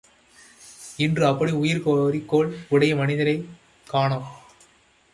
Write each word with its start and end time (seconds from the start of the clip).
இன்று 0.99 1.25
அப்படி 1.25 1.51
உயர் 1.51 1.83
குறிக்கோள் 1.83 2.51
உடைய 2.69 2.95
மனிதரையும் 2.95 3.49
காணோம்! 3.87 4.29